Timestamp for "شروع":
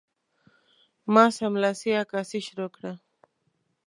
2.47-2.69